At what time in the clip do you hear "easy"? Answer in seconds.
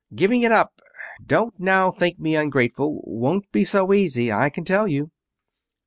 3.93-4.31